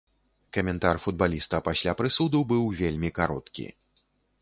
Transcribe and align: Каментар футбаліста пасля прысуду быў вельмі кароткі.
Каментар 0.55 0.99
футбаліста 1.03 1.61
пасля 1.69 1.95
прысуду 2.01 2.43
быў 2.55 2.63
вельмі 2.83 3.15
кароткі. 3.23 3.73